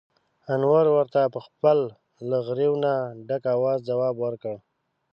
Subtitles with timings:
[0.53, 1.77] انور ورته په خپل
[2.29, 2.93] له غريو نه
[3.27, 4.55] ډک اواز ځواب ور کړ: